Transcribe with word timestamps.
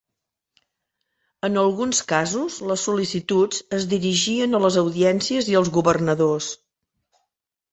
En 1.47 1.59
alguns 1.63 1.99
casos 2.13 2.57
les 2.71 2.85
sol·licituds 2.89 3.61
es 3.81 3.85
dirigien 3.93 4.59
a 4.59 4.63
les 4.65 4.79
audiències 4.85 5.53
i 5.55 5.59
als 5.61 5.71
Governadors. 5.77 6.53